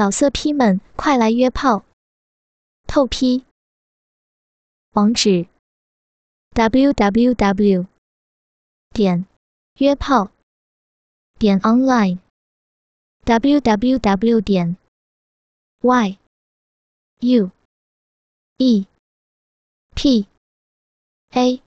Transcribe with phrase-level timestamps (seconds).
[0.00, 1.84] 老色批们，快来约炮！
[2.86, 3.44] 透批。
[4.92, 5.46] 网址。
[6.54, 7.86] ：w w w
[8.94, 9.26] 点
[9.74, 10.30] 约炮。
[11.38, 12.18] 点 online
[13.24, 14.78] w w w 点
[15.82, 16.18] y
[17.18, 17.50] u
[18.56, 18.86] e
[19.94, 20.26] p
[21.32, 21.62] a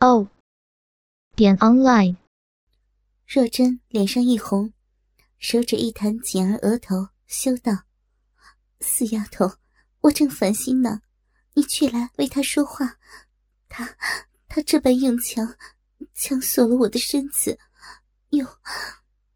[0.00, 0.28] o
[1.34, 2.16] 点 online。
[3.26, 4.74] 若真脸上一红，
[5.38, 7.84] 手指一弹锦儿额头，羞道
[8.82, 9.48] ：“死丫头，
[10.00, 11.00] 我正烦心呢，
[11.54, 12.98] 你却来为他说话。
[13.68, 13.96] 他，
[14.48, 15.56] 他这般硬强，
[16.12, 17.56] 强锁了我的身子，
[18.30, 18.44] 又，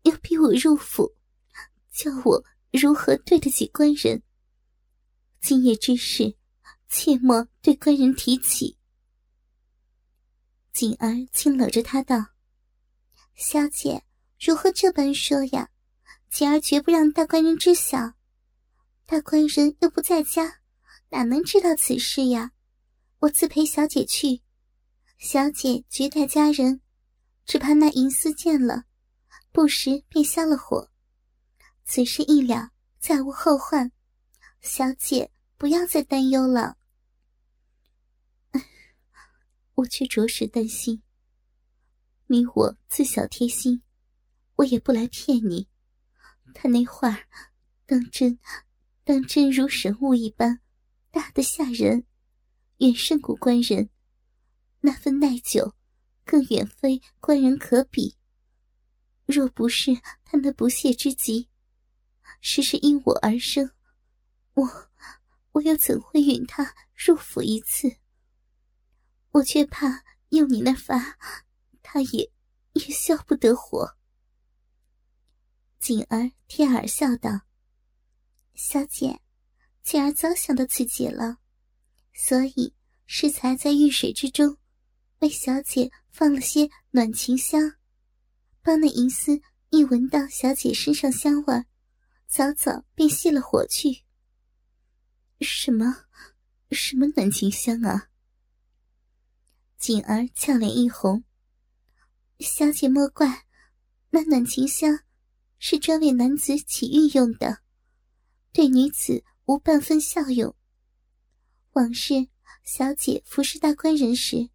[0.02, 1.14] 又逼我入府，
[1.92, 4.20] 叫我如何对得起官人？
[5.40, 6.36] 今夜之事，
[6.88, 8.76] 切莫对官人提起。”
[10.74, 12.16] 锦儿轻搂着他道
[13.36, 14.04] ：“小姐，
[14.40, 15.70] 如何这般说呀？
[16.34, 18.14] 锦儿绝不让大官人知晓。
[19.06, 20.62] 大官人又不在家，
[21.10, 22.50] 哪能知道此事呀？
[23.20, 24.42] 我自陪小姐去。
[25.16, 26.80] 小姐绝代佳人，
[27.46, 28.82] 只怕那银丝见了，
[29.52, 30.90] 不时便消了火。
[31.84, 33.92] 此事一了，再无后患。
[34.60, 36.76] 小姐不要再担忧了。
[39.76, 41.00] ”我却着实担心。
[42.26, 43.84] 你我自小贴心，
[44.56, 45.68] 我也不来骗你。
[46.54, 47.18] 他那话
[47.84, 48.38] 当真，
[49.04, 50.60] 当真如神物一般，
[51.10, 52.06] 大的吓人，
[52.78, 53.90] 远胜过官人。
[54.80, 55.74] 那份耐久，
[56.24, 58.16] 更远非官人可比。
[59.26, 59.94] 若不是
[60.24, 61.48] 他那不屑之极，
[62.40, 63.70] 实是因我而生，
[64.54, 64.90] 我，
[65.52, 67.96] 我又怎会允他入府一次？
[69.32, 71.18] 我却怕用你那法，
[71.82, 72.30] 他也
[72.74, 73.96] 也消不得火。
[75.84, 77.42] 锦儿贴耳笑道
[78.56, 79.20] ：“小姐，
[79.82, 81.36] 锦儿早想到此节了，
[82.14, 82.74] 所以
[83.04, 84.56] 适才在浴水之中，
[85.18, 87.74] 为小姐放了些暖情香，
[88.62, 91.62] 帮那银丝一闻到小姐身上香味，
[92.26, 94.04] 早早便熄了火去。
[95.42, 96.06] 什么，
[96.70, 98.08] 什么暖情香啊？”
[99.76, 101.24] 锦儿俏脸一红，
[102.38, 103.44] 小姐莫怪，
[104.08, 105.00] 那暖情香
[105.66, 107.60] 是专为男子起浴用的，
[108.52, 110.54] 对女子无半分效用。
[111.72, 112.28] 往日
[112.62, 114.50] 小姐服侍大官人时，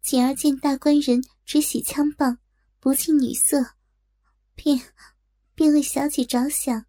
[0.00, 2.38] 锦儿见大官人只喜枪棒，
[2.78, 3.74] 不近女色，
[4.54, 4.80] 便
[5.56, 6.86] 便为小姐着想，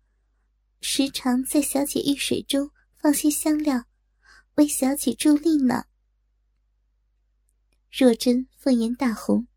[0.80, 3.86] 时常在小姐浴水中放些香料，
[4.54, 5.86] 为小姐助力呢。
[7.90, 9.48] 若真凤颜大红，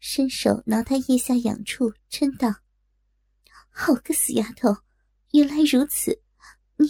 [0.00, 2.52] 伸手挠他腋下痒处，嗔道
[3.74, 4.76] ：“好个死丫头，
[5.32, 6.22] 原来如此！
[6.76, 6.86] 你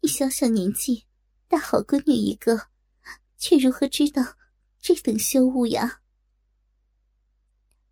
[0.00, 1.06] 你小小年纪，
[1.48, 2.68] 大好闺女一个，
[3.38, 4.36] 却如何知道
[4.80, 6.02] 这等羞物呀？”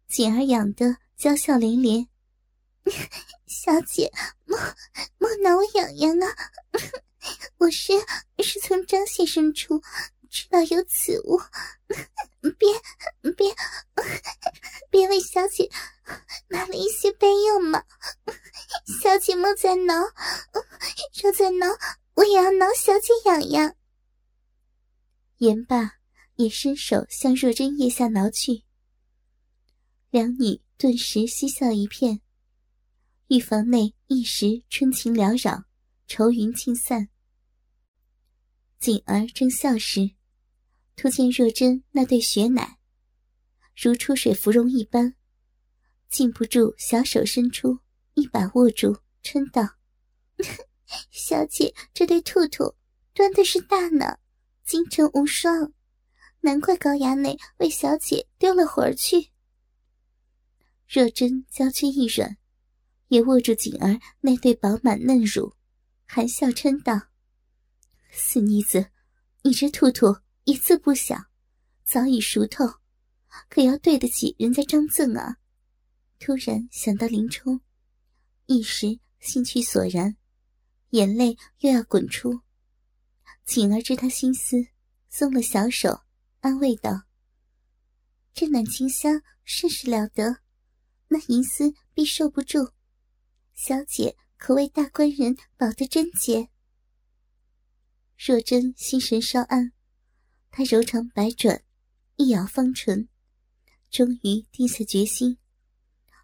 [0.06, 2.06] 锦儿痒得娇笑连连
[3.48, 4.12] ：“小姐，
[4.44, 4.58] 莫
[5.18, 6.36] 莫挠我痒痒啊！
[7.58, 7.92] 我是
[8.42, 9.82] 是从张先生处。”
[10.30, 11.40] 知道有此物，
[12.56, 13.52] 别别
[14.88, 15.68] 别为小姐
[16.50, 17.84] 买了一些备用嘛！
[19.00, 19.94] 小姐莫再挠，
[21.22, 21.68] 若再挠，
[22.14, 23.76] 我也要挠小姐痒痒。
[25.38, 25.92] 言罢，
[26.34, 28.64] 也伸手向若真腋下挠去。
[30.10, 32.20] 两女顿时嬉笑一片，
[33.28, 35.64] 浴房内一时春情缭绕，
[36.08, 37.08] 愁云尽散。
[38.80, 40.10] 锦儿正笑时。
[40.96, 42.78] 突见若真那对雪奶，
[43.74, 45.14] 如出水芙蓉一般，
[46.10, 47.78] 禁不住小手伸出，
[48.14, 49.76] 一把握住，嗔道
[51.10, 52.74] ：“小姐，这对兔兔
[53.14, 54.18] 端的是大呢，
[54.64, 55.72] 精诚无双，
[56.40, 59.30] 难怪高衙内为小姐丢了魂儿去。”
[60.86, 62.36] 若真娇躯一软，
[63.08, 65.54] 也握住锦儿那对饱满嫩乳，
[66.04, 67.08] 含笑嗔道
[68.10, 68.90] ：“死妮子，
[69.42, 71.26] 你这兔兔！”一字不小，
[71.84, 72.66] 早已熟透，
[73.48, 75.36] 可要对得起人家张赠啊！
[76.20, 77.62] 突然想到林冲，
[78.44, 80.18] 一时兴趣索然，
[80.90, 82.42] 眼泪又要滚出。
[83.46, 84.58] 锦儿知他心思，
[85.08, 86.02] 松了小手，
[86.40, 87.04] 安慰道
[88.34, 90.42] ：“这暖清香甚是了得，
[91.08, 92.58] 那银丝必受不住。
[93.54, 96.50] 小姐可为大官人保得贞洁。”
[98.18, 99.72] 若真心神稍安。
[100.50, 101.62] 他柔肠百转，
[102.16, 103.08] 一咬方唇，
[103.88, 105.38] 终于定下决心，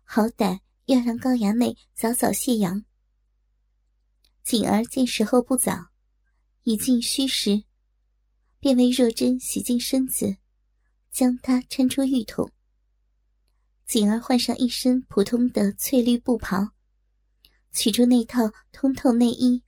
[0.09, 2.85] 好歹要让高衙内早早谢阳。
[4.45, 5.89] 锦儿见时候不早，
[6.63, 7.65] 已近虚时，
[8.61, 10.37] 便为若真洗净身子，
[11.11, 12.51] 将她搀出浴桶。
[13.85, 16.69] 锦儿换上一身普通的翠绿布袍，
[17.73, 19.65] 取出那套通透内衣，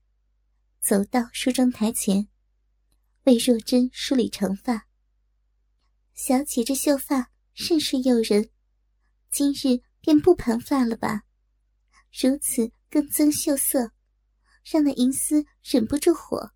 [0.81, 2.29] 走到梳妆台前，
[3.25, 4.87] 为若真梳理长发。
[6.15, 8.51] 小姐这秀发甚是诱人，
[9.31, 11.25] 今日便不盘发了吧？
[12.11, 13.93] 如此更增秀色，
[14.65, 16.55] 让那银丝忍不住火。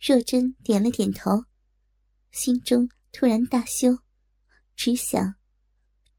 [0.00, 1.46] 若真点了点头，
[2.30, 3.98] 心中突然大羞，
[4.76, 5.34] 只想：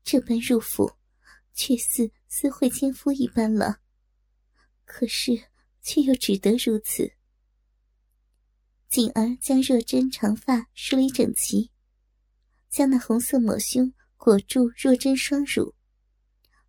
[0.04, 0.98] 这般入府，
[1.54, 3.80] 却似私会奸夫一般了。
[4.84, 5.46] 可是，
[5.82, 7.14] 却又只得如此。
[8.90, 11.72] 锦儿将若真长发梳理整齐。
[12.68, 15.74] 将那红色抹胸裹住若真双乳，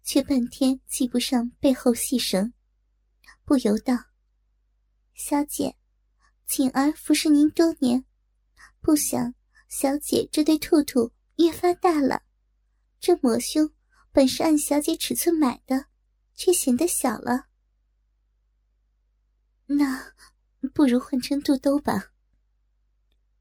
[0.04, 2.54] 却半天系不上背后细绳，
[3.44, 3.92] 不由道
[5.14, 5.76] ：“小姐，
[6.46, 8.04] 锦儿服侍您多年，
[8.80, 9.34] 不想
[9.68, 12.22] 小姐这对兔兔越发大了。
[13.00, 13.68] 这抹胸
[14.12, 15.86] 本是按小姐尺寸买的，
[16.34, 17.48] 却显得小了。
[19.66, 20.12] 那
[20.72, 22.12] 不如换成肚兜吧。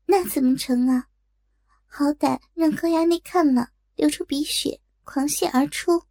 [0.08, 1.06] 那怎么成啊？”
[1.86, 6.06] 好歹让高衙内看了，流出鼻血，狂泻而出。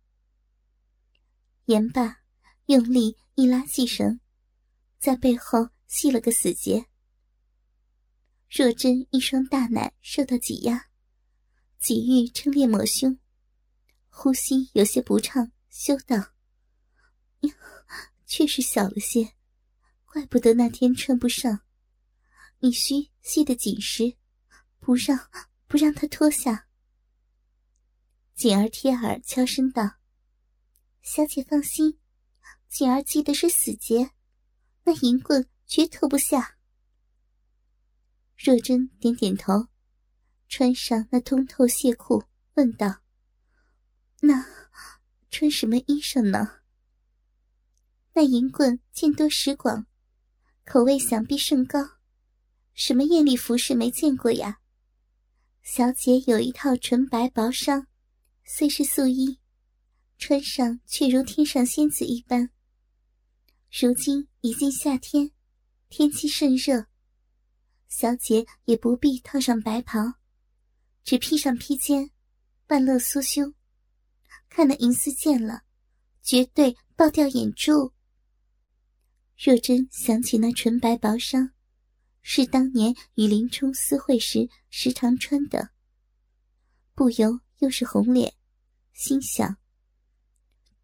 [1.65, 2.21] 言罢，
[2.67, 4.21] 用力一拉细绳，
[4.99, 6.85] 在背后系了个死结。
[8.51, 10.91] 若真一双大奶受到挤压，
[11.79, 13.19] 几欲撑裂抹胸，
[14.11, 16.35] 呼吸有些不畅，羞道
[18.27, 19.33] ：“确实小了些，
[20.05, 21.63] 怪不得那天穿不上。
[22.59, 24.15] 你须系得紧实，
[24.79, 25.19] 不让。”
[25.69, 26.68] 不让他脱下。
[28.39, 29.97] 锦儿贴耳悄声道
[31.03, 31.99] ：“小姐放心，
[32.69, 34.13] 锦儿系的是死结，
[34.85, 36.57] 那银棍绝脱不下。”
[38.39, 39.67] 若真点点头，
[40.49, 42.23] 穿上那通透亵裤，
[42.55, 43.01] 问道
[44.23, 44.47] ：“那
[45.33, 46.61] 穿什么衣裳呢？”
[48.15, 49.85] 那银棍见多识广，
[50.65, 51.81] 口味想必甚高，
[52.73, 54.61] 什么艳丽服饰没见过呀？
[55.61, 57.89] 小姐有一套纯白薄纱，
[58.51, 59.39] 虽是素衣，
[60.17, 62.49] 穿上却如天上仙子一般。
[63.71, 65.31] 如今已近夏天，
[65.91, 66.87] 天气甚热，
[67.89, 70.15] 小姐也不必套上白袍，
[71.05, 72.11] 只披上披肩，
[72.67, 73.53] 半露酥胸，
[74.49, 75.65] 看那银丝见了，
[76.23, 77.93] 绝对爆掉眼珠。
[79.37, 81.53] 若真想起那纯白薄纱。
[82.23, 85.71] 是当年与林冲私会时时常穿的，
[86.95, 88.35] 不由又是红脸，
[88.99, 89.57] 心想：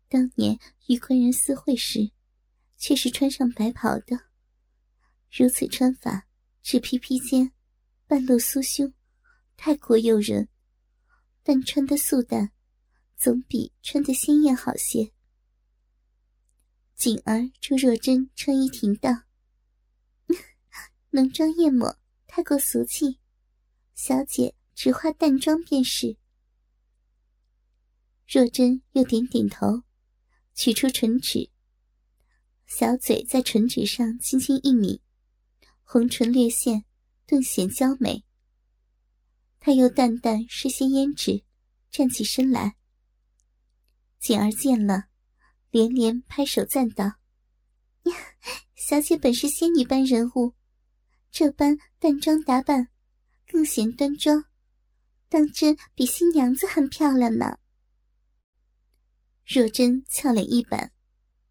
[0.09, 0.57] 当年
[0.87, 2.13] 与官人私会时，
[2.77, 4.17] 却是穿上白袍的，
[5.33, 6.29] 如此穿法，
[6.63, 7.51] 只披披肩，
[8.07, 8.95] 半露酥胸，
[9.57, 10.49] 太过诱人。
[11.43, 12.53] 但穿得素淡，
[13.17, 15.11] 总比穿得鲜艳好些。
[16.95, 19.25] 锦儿朱若真穿衣停当。
[21.11, 23.19] 浓妆艳抹太过俗气，
[23.93, 26.17] 小姐只化淡妆便是。
[28.27, 29.83] 若真又点点头，
[30.55, 31.51] 取出唇纸，
[32.67, 35.01] 小嘴在唇纸上轻轻一抿，
[35.83, 36.85] 红唇略现，
[37.27, 38.25] 顿显娇美。
[39.61, 41.45] 她又淡淡施些胭脂，
[41.91, 42.77] 站起身来。
[44.19, 45.05] 锦儿见了，
[45.71, 47.05] 连连拍手赞道
[48.05, 48.13] ：“呀，
[48.75, 50.55] 小姐本是仙女般人物。”
[51.31, 52.89] 这般淡妆打扮，
[53.47, 54.45] 更显端庄，
[55.29, 57.59] 当真比新娘子还漂亮呢。
[59.45, 60.93] 若真俏脸一板，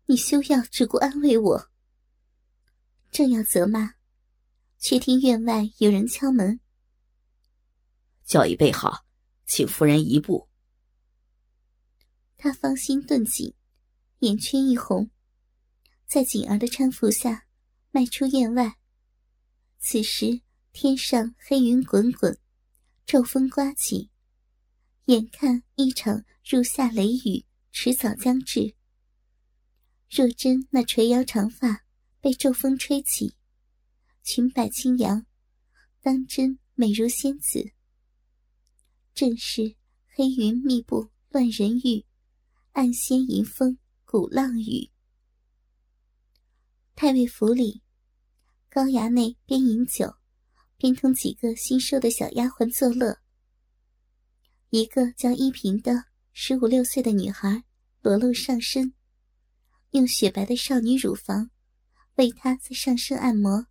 [0.08, 1.70] 你休要只顾安慰我。
[3.12, 3.94] 正要责骂，
[4.80, 6.60] 却听院外有人敲门。
[8.26, 9.06] 教已备好，
[9.46, 10.50] 请夫人移步。
[12.36, 13.54] 他芳心顿紧，
[14.20, 15.12] 眼圈一红，
[16.08, 17.46] 在锦儿的搀扶下，
[17.92, 18.78] 迈出院外。
[19.78, 22.38] 此时天上黑云滚滚，
[23.06, 24.10] 骤风刮起，
[25.06, 28.76] 眼看一场入夏雷雨迟早将至。
[30.10, 31.84] 若真那垂腰长发
[32.22, 33.36] 被骤风吹起，
[34.24, 35.26] 裙摆轻扬，
[36.00, 37.74] 当真美如仙子。
[39.14, 39.76] 正是
[40.08, 42.06] 黑云密布乱人欲，
[42.72, 44.90] 暗仙迎风鼓浪屿。
[46.96, 47.82] 太尉府里。
[48.70, 50.16] 高衙内边饮酒，
[50.78, 53.20] 边同几个新收的小丫鬟作乐。
[54.72, 57.64] 一个叫依萍的十五六岁的女孩
[58.02, 58.96] 裸露上身，
[59.92, 61.52] 用雪白的少女乳房
[62.16, 63.68] 为他在上身按摩，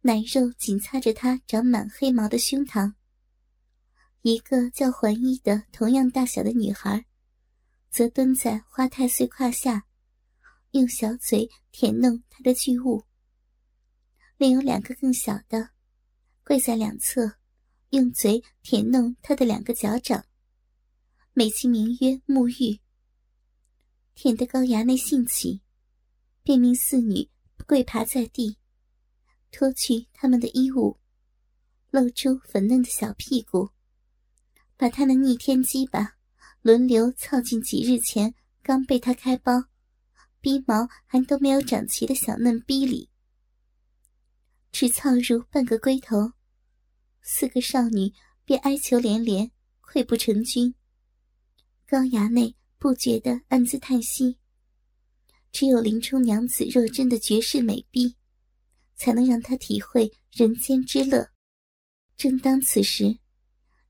[0.00, 2.94] 奶肉紧擦着他长满黑毛的胸膛。
[4.22, 7.06] 一个叫环一的同样大小的女孩，
[7.88, 9.86] 则蹲在花太岁胯下，
[10.72, 13.04] 用小嘴舔弄他的巨物。
[14.36, 15.70] 另有两个更小的，
[16.42, 17.36] 跪在两侧，
[17.90, 20.26] 用嘴舔弄他的两个脚掌，
[21.38, 22.80] 美其名曰沐浴。
[24.16, 25.60] 舔得高衙内兴起，
[26.42, 27.30] 便命四女
[27.64, 28.56] 跪爬在地，
[29.52, 30.98] 脱去他们的衣物，
[31.92, 33.70] 露出粉嫩的小屁股。
[34.76, 36.16] 把他的逆天鸡巴
[36.60, 39.52] 轮流操进几日前刚被他开包、
[40.40, 43.08] 逼毛还都没有长齐的小嫩逼里，
[44.72, 46.32] 只操入半个龟头，
[47.22, 48.12] 四个少女
[48.44, 50.74] 便哀求连连，溃不成军。
[51.90, 54.36] 高衙内不觉得暗自叹息，
[55.50, 58.14] 只有林冲娘子若真的绝世美臂，
[58.94, 61.30] 才能让他体会人间之乐。
[62.14, 63.18] 正当此时。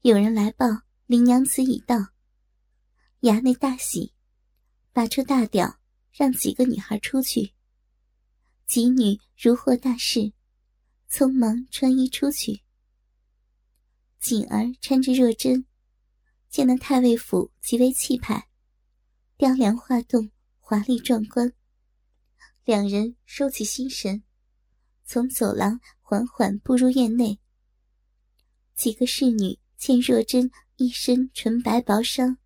[0.02, 0.64] 有人来报，
[1.07, 1.97] 林娘子已到。
[3.23, 4.14] 衙内大喜，
[4.93, 5.81] 拔出大屌，
[6.12, 7.52] 让几个女孩出去。
[8.64, 10.33] 几女如获大事，
[11.11, 12.61] 匆忙穿衣出去。
[14.21, 15.67] 锦儿搀着若真，
[16.49, 18.49] 见那太尉府极为气派，
[19.37, 21.52] 雕梁画栋，华丽壮观。
[22.64, 24.23] 两人收起心神，
[25.05, 27.38] 从走廊缓缓步入院内。
[28.75, 29.59] 几个侍女。
[29.78, 32.38] 见若真一身纯白薄裳，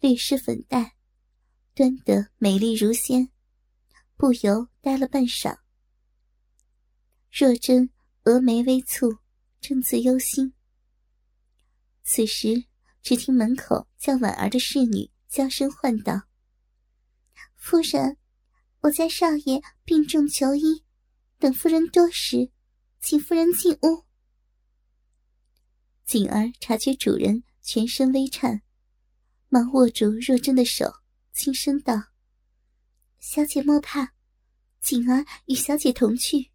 [0.00, 0.96] 略施粉黛，
[1.74, 3.30] 端得美丽如仙，
[4.16, 5.58] 不由呆了半晌。
[7.30, 7.88] 若真
[8.24, 9.20] 峨眉微蹙，
[9.60, 10.52] 正自忧心。
[12.02, 12.64] 此时，
[13.02, 16.22] 只听门口叫婉儿的侍女娇声唤道
[17.56, 18.16] ：“夫人，
[18.80, 20.84] 我家少爷病重求医，
[21.38, 22.50] 等夫人多时，
[23.00, 24.04] 请夫人进屋。”
[26.04, 28.62] 锦儿察觉主人全身微颤，
[29.48, 30.92] 忙握住若真的手，
[31.32, 31.94] 轻声道
[33.20, 34.12] ：“小姐莫怕，
[34.80, 36.50] 锦儿与小姐同去。”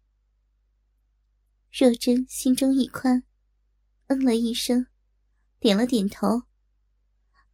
[1.72, 3.22] 若真心中一宽，
[4.06, 4.86] 嗯了一声，
[5.58, 6.42] 点了点头。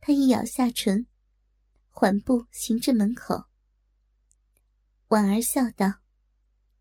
[0.00, 1.06] 他一咬下唇，
[1.88, 3.44] 缓步行至门口。
[5.08, 6.00] 婉儿笑道：“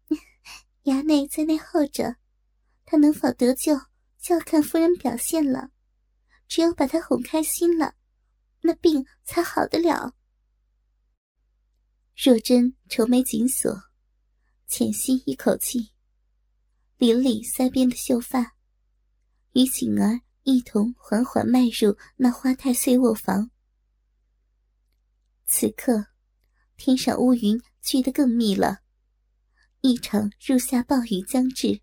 [0.86, 2.16] 衙内在内候着，
[2.86, 3.80] 他能否得救？”
[4.22, 5.72] 就要看夫人表现了，
[6.48, 7.96] 只有把他哄开心了，
[8.62, 10.14] 那病才好得了。
[12.16, 13.76] 若真愁眉紧锁，
[14.68, 15.92] 浅吸一口气，
[16.98, 18.56] 理了理腮边的秀发，
[19.54, 23.52] 与锦儿一同缓缓迈入那花太岁卧房。
[25.46, 26.08] 此刻，
[26.78, 28.80] 天上乌云聚得更密了，
[29.82, 31.82] 一场入夏暴雨将至，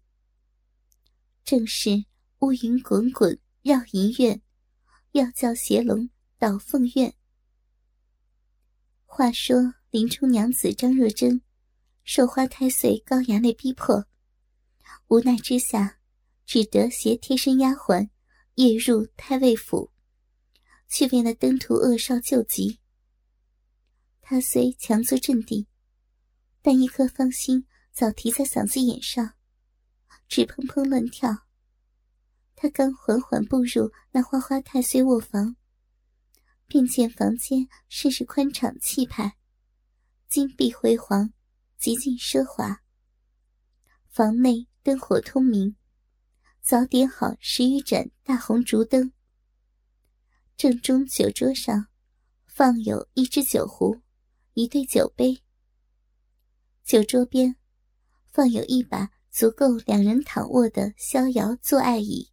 [1.45, 2.05] 正是。
[2.41, 4.41] 乌云滚滚绕银院，
[5.11, 7.13] 要叫邪龙倒凤院。
[9.05, 11.43] 话说林冲娘子张若珍，
[12.05, 14.07] 受花太岁高衙内逼迫，
[15.09, 15.99] 无奈之下，
[16.47, 18.09] 只得携贴身丫鬟
[18.59, 19.93] 夜入太尉府，
[20.89, 22.81] 去为那登徒恶少救急。
[24.21, 25.69] 他虽强作镇定，
[26.61, 29.35] 但一颗芳心早提在嗓子眼上，
[30.27, 31.47] 直砰砰乱跳。
[32.57, 35.55] 他刚缓缓步入那花花太岁卧房，
[36.67, 39.37] 便见房间甚是宽敞气派，
[40.27, 41.33] 金碧辉煌，
[41.79, 42.83] 极尽奢华。
[44.09, 45.77] 房内灯火通明，
[46.61, 49.13] 早点好十余盏大红烛灯。
[50.57, 51.87] 正中酒桌上，
[52.47, 54.03] 放有一只酒壶，
[54.55, 55.43] 一对酒杯。
[56.85, 57.57] 酒桌边，
[58.33, 62.31] 放有一把足够两人躺卧的逍遥坐爱椅。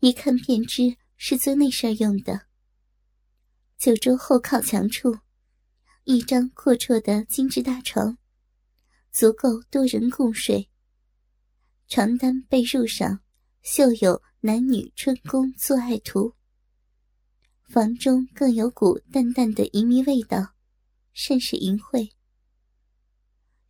[0.00, 2.46] 一看便知是做那事儿用的。
[3.78, 5.18] 酒桌后靠墙处，
[6.04, 8.18] 一张阔绰的精致大床，
[9.10, 10.68] 足够多人共睡。
[11.88, 13.20] 床单被褥上
[13.62, 16.34] 绣有男女春宫做爱图。
[17.64, 20.54] 房中更有股淡淡的淫靡味道，
[21.12, 22.12] 甚是淫秽。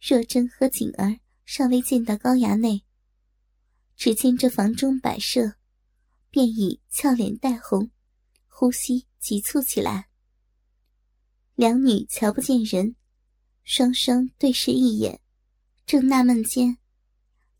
[0.00, 2.82] 若真和锦儿尚未见到高衙内，
[3.96, 5.54] 只见这房中摆设。
[6.30, 7.90] 便已俏脸带红，
[8.48, 10.10] 呼吸急促起来。
[11.54, 12.96] 两女瞧不见人，
[13.64, 15.20] 双双对视一眼，
[15.86, 16.76] 正纳闷间，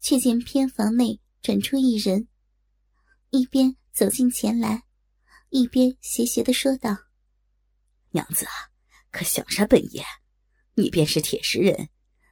[0.00, 2.28] 却见偏房内转出一人，
[3.30, 4.84] 一边走近前来，
[5.50, 6.96] 一边斜斜的说道
[8.12, 8.52] ：“娘子啊，
[9.10, 10.04] 可想杀本爷？
[10.74, 11.88] 你便是铁石人，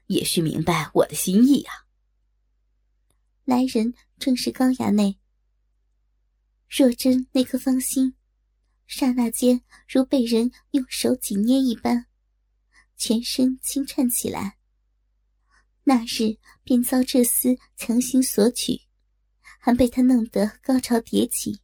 [0.06, 1.87] 也需明白我的心意啊。
[3.44, 5.18] 来人正是高衙内。
[6.68, 8.16] 若真那颗芳心，
[8.87, 12.06] 刹那间如被人用手紧捏一般，
[12.96, 14.58] 全身轻颤起来。
[15.88, 18.81] 那日便遭这厮强行索取，
[19.61, 21.61] 还被他弄得高潮迭起。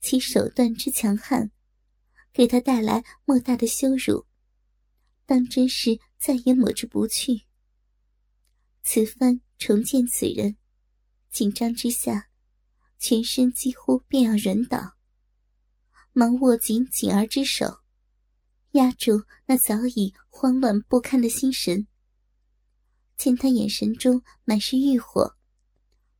[0.00, 1.52] 其手段之强悍，
[2.32, 4.26] 给他带来莫大的羞辱，
[5.26, 7.42] 当真是再也抹之不去。
[8.82, 10.56] 此番重见此人，
[11.30, 12.28] 紧张之下。
[12.98, 14.96] 全身几乎便要软倒，
[16.12, 17.80] 忙握紧锦儿之手，
[18.72, 21.86] 压住那早已慌乱不堪的心神。
[23.16, 25.36] 见他眼神中满是欲火，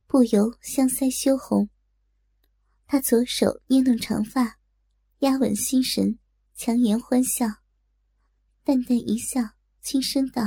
[0.07, 1.69] 不由香腮羞红。
[2.87, 4.59] 他左手捏弄长发，
[5.19, 6.19] 压稳心神，
[6.55, 7.47] 强颜欢笑，
[8.63, 9.41] 淡淡一笑，
[9.81, 10.41] 轻声道：“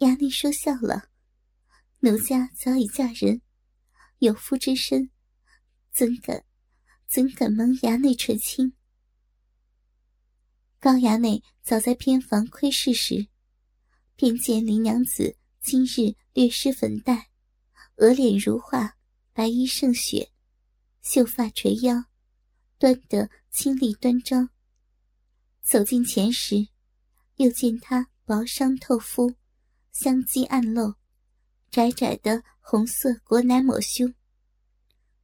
[0.00, 1.10] 衙内说笑了，
[2.00, 3.42] 奴家早已嫁人。”
[4.18, 5.10] 有夫之身，
[5.90, 6.44] 怎敢
[7.08, 8.72] 怎敢蒙衙内垂青？
[10.78, 13.26] 高衙内早在偏房窥视时，
[14.22, 17.30] 便见林娘子今日略施粉黛，
[17.96, 18.96] 额脸如画，
[19.32, 20.30] 白衣胜雪，
[21.02, 22.04] 秀发垂腰，
[22.78, 24.48] 端得清丽端庄。
[25.60, 26.68] 走近前时，
[27.34, 29.34] 又见她薄裳透肤，
[29.90, 30.94] 香肌暗露。
[31.68, 34.14] 窄窄的红色裹奶抹胸，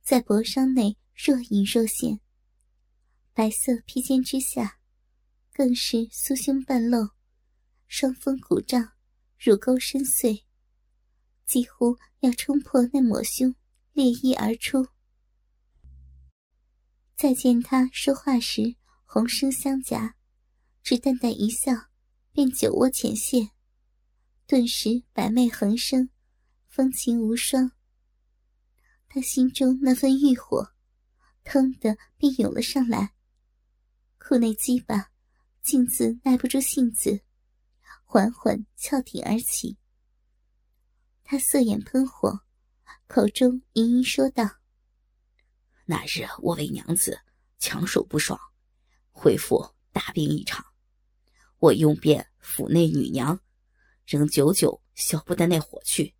[0.02, 2.18] 在薄裳内若隐若现。
[3.32, 4.80] 白色披肩之下，
[5.52, 7.10] 更是酥胸半露，
[7.88, 8.92] 双峰鼓胀，
[9.38, 10.44] 乳沟深邃，
[11.44, 13.54] 几乎要冲破那抹胸，
[13.92, 14.86] 裂衣而出。
[17.16, 20.14] 再见他说话时，红声相夹，
[20.82, 21.72] 只淡淡一笑，
[22.30, 23.50] 便酒窝浅现，
[24.46, 26.10] 顿时百媚横生。
[26.68, 27.72] 风情无双，
[29.08, 30.74] 他心中那份欲火，
[31.42, 33.14] 腾的便涌了上来。
[34.18, 35.10] 库内鸡巴
[35.60, 37.22] 竟自耐不住性子，
[38.10, 39.76] 缓缓翘挺而起。
[41.22, 42.40] 他色眼喷火，
[43.06, 44.48] 口中吟吟说道
[45.84, 47.20] ：“那日我为娘子
[47.58, 48.40] 强手不爽，
[49.10, 50.64] 恢复大病一场，
[51.58, 53.38] 我用遍府内女娘，
[54.06, 56.14] 仍久久消不得那火去。”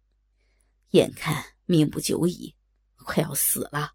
[0.92, 2.54] 眼看命不久矣，
[2.96, 3.94] 快要死了。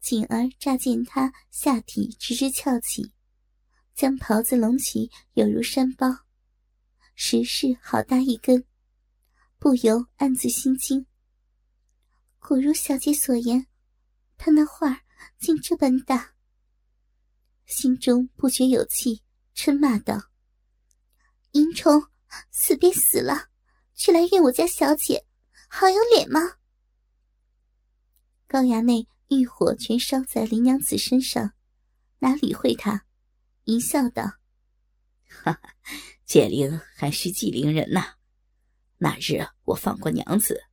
[0.00, 3.10] 锦儿乍见他下体直直翘起，
[3.94, 6.08] 将袍子隆起，有如山包，
[7.14, 8.64] 实是好大一根，
[9.58, 11.06] 不由暗自心惊。
[12.38, 13.66] 果如小姐所言，
[14.36, 15.00] 他那画儿
[15.38, 16.34] 竟这般大，
[17.66, 19.22] 心中不觉有气，
[19.54, 20.30] 嗔骂道
[21.52, 22.02] ：“淫虫，
[22.50, 23.48] 死便死了！”
[23.94, 25.26] 却来怨我家小姐，
[25.68, 26.40] 好有脸吗？
[28.46, 31.52] 高衙内欲火全烧在林娘子身上，
[32.20, 33.04] 哪理会他，
[33.64, 34.22] 一笑道
[35.28, 35.74] ：“哈哈，
[36.24, 38.16] 解铃还需系铃人呐。
[38.98, 40.64] 那日我放过娘子，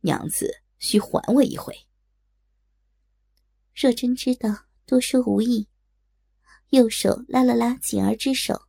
[0.00, 1.86] 娘子需还我一回。”
[3.74, 5.68] 若真知道多说无益，
[6.70, 8.68] 右手拉了拉锦儿之手，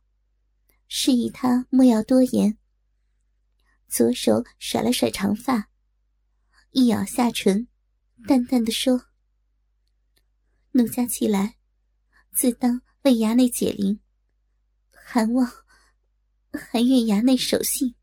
[0.88, 2.58] 示意她莫要多言。
[3.86, 5.70] 左手甩了甩长发，
[6.70, 7.68] 一咬下唇，
[8.26, 9.06] 淡淡的说
[10.72, 11.56] ：“奴家起来，
[12.32, 14.00] 自当为衙内解铃。
[14.90, 15.46] 还望，
[16.52, 17.94] 还愿衙内守信。”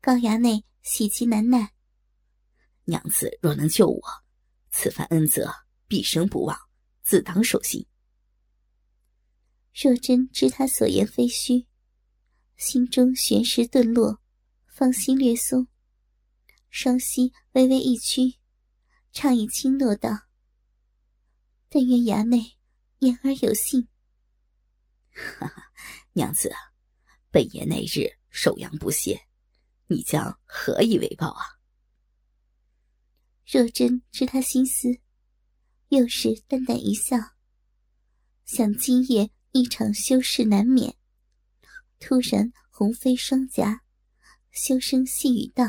[0.00, 1.74] 高衙内喜极难耐，
[2.84, 4.02] 娘子若能救我，
[4.70, 5.52] 此番恩泽
[5.88, 6.58] 毕生不忘，
[7.02, 7.86] 自当守信。
[9.74, 11.66] 若真知他所言非虚。
[12.56, 14.20] 心中悬石顿落，
[14.68, 15.66] 芳心略松，
[16.70, 18.38] 双膝微微一屈，
[19.10, 20.10] 畅意轻诺道
[21.68, 22.56] ：“但愿衙内
[22.98, 23.88] 言而有信。”
[25.38, 25.72] 哈哈，
[26.12, 26.52] 娘子，
[27.30, 29.28] 本爷那日手阳不泄，
[29.86, 31.44] 你将何以为报啊？
[33.46, 34.88] 若真知他心思，
[35.88, 37.16] 又是淡淡一笑，
[38.44, 40.96] 想今夜一场修饰难免。
[42.00, 43.82] 突然红飞双颊，
[44.50, 45.64] 修声细语道：“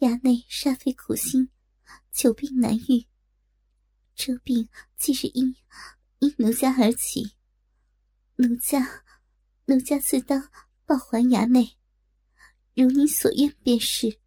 [0.00, 1.50] 衙内煞费苦心，
[2.12, 3.06] 久病难愈。
[4.22, 5.56] 这病既是因
[6.18, 7.36] 因奴家而起，
[8.36, 9.02] 奴家
[9.64, 10.50] 奴家自当
[10.84, 11.78] 报还衙内，
[12.74, 14.20] 如你所愿便是。”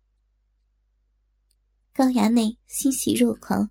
[1.93, 3.69] 高衙内欣喜若狂，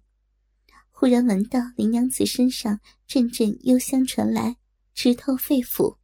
[0.92, 4.58] 忽然闻到林娘子身上阵阵幽香传来，
[4.94, 5.98] 直透肺腑。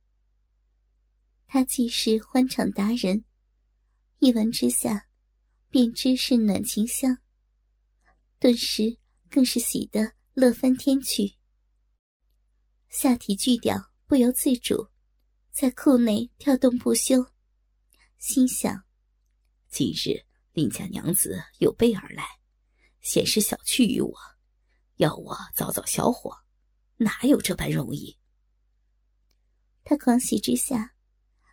[1.47, 3.25] 他既是欢场达人，
[4.19, 5.07] 一闻之下，
[5.71, 7.19] 便知是暖情香，
[8.41, 8.99] 顿时
[9.31, 11.37] 更是喜得乐翻天去。
[12.89, 14.89] 下体巨屌不由自主，
[15.51, 17.27] 在裤内跳动不休，
[18.19, 18.85] 心想：
[19.69, 22.25] 今日林家娘子有备而来，
[23.01, 24.17] 显示小觑于我，
[24.97, 26.37] 要我早早消火，
[26.97, 28.17] 哪有这般容易？
[29.85, 30.95] 他狂喜之下。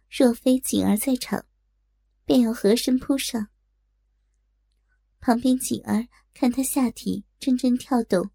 [0.07, 1.45] 若非锦儿在场，
[2.25, 3.49] 便要合身扑上。
[5.25, 8.29] 旁边锦儿看他下体阵阵跳动，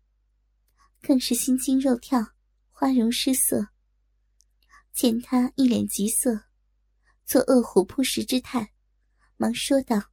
[1.00, 2.32] 更是心惊肉跳，
[2.72, 3.68] 花容失色。
[4.92, 6.46] 见他一脸急色，
[7.24, 8.72] 做恶虎扑食之态，
[9.36, 10.10] 忙说道：“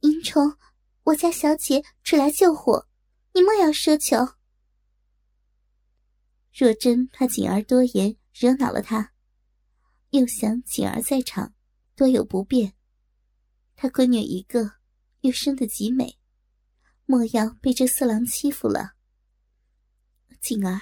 [0.00, 0.56] 银虫，
[1.02, 2.88] 我家小姐只来救火，
[3.34, 4.36] 你莫要奢求。”
[6.50, 9.12] 若真怕锦儿多言，惹恼了他。
[10.12, 11.52] 又想锦儿在场，
[11.94, 12.72] 多有不便。
[13.76, 14.77] 他闺女一个，
[15.20, 16.16] 又生得极美，
[17.06, 18.94] 莫要被这色狼欺负了。
[20.40, 20.80] 景儿，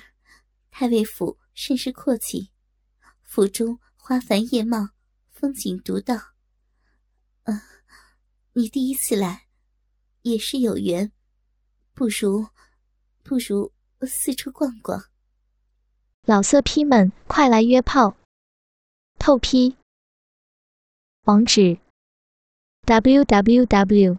[0.71, 2.51] 太尉府甚是阔气，
[3.23, 4.91] 府中花繁叶茂，
[5.31, 6.15] 风景独到。
[7.45, 7.61] 嗯，
[8.53, 9.47] 你第一次来，
[10.23, 11.11] 也是有缘，
[11.95, 12.49] 不如，
[13.23, 13.73] 不如
[14.07, 15.03] 四处逛逛。
[16.23, 18.17] 老色批们，快来约炮！
[19.19, 19.77] 透批，
[21.23, 21.79] 网址
[22.85, 24.19] ：w w w.